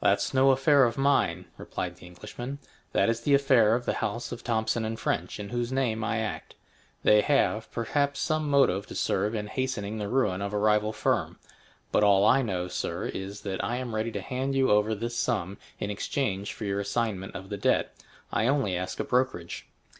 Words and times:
"That's 0.00 0.34
no 0.34 0.50
affair 0.50 0.82
of 0.84 0.98
mine," 0.98 1.44
replied 1.58 1.94
the 1.94 2.06
Englishman, 2.06 2.58
"that 2.90 3.08
is 3.08 3.20
the 3.20 3.34
affair 3.34 3.76
of 3.76 3.84
the 3.86 3.92
house 4.02 4.32
of 4.32 4.42
Thomson 4.42 4.82
& 4.96 4.96
French, 4.96 5.38
in 5.38 5.50
whose 5.50 5.70
name 5.70 6.02
I 6.02 6.18
act. 6.18 6.56
They 7.04 7.20
have, 7.20 7.70
perhaps, 7.70 8.18
some 8.18 8.50
motive 8.50 8.84
to 8.88 8.96
serve 8.96 9.32
in 9.32 9.46
hastening 9.46 9.98
the 9.98 10.08
ruin 10.08 10.42
of 10.42 10.52
a 10.52 10.58
rival 10.58 10.92
firm. 10.92 11.38
But 11.92 12.02
all 12.02 12.26
I 12.26 12.42
know, 12.42 12.66
sir, 12.66 13.04
is, 13.04 13.42
that 13.42 13.62
I 13.62 13.76
am 13.76 13.94
ready 13.94 14.10
to 14.10 14.20
hand 14.20 14.56
you 14.56 14.72
over 14.72 14.92
this 14.92 15.16
sum 15.16 15.58
in 15.78 15.88
exchange 15.88 16.52
for 16.52 16.64
your 16.64 16.80
assignment 16.80 17.36
of 17.36 17.48
the 17.48 17.56
debt. 17.56 17.94
I 18.32 18.48
only 18.48 18.76
ask 18.76 18.98
a 18.98 19.04
brokerage." 19.04 19.68